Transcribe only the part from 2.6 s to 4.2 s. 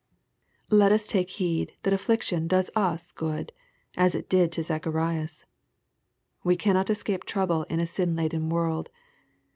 us good, as